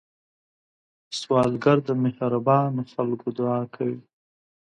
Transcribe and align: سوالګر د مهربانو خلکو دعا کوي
سوالګر 1.19 1.77
د 1.87 1.89
مهربانو 2.03 2.81
خلکو 2.93 3.27
دعا 3.37 3.61
کوي 3.75 3.99